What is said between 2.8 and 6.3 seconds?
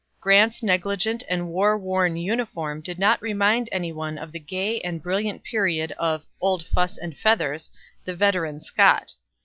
did not remind any one of the gay and brilliant period of